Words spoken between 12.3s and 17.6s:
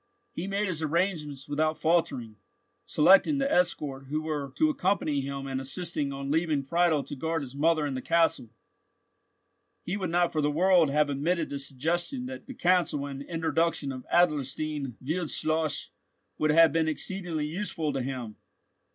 the counsel and introduction of Adlerstein Wildschloss would have been exceedingly